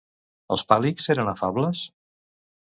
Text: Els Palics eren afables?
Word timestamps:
Els 0.55 0.63
Palics 0.73 1.09
eren 1.17 1.29
afables? 1.35 1.83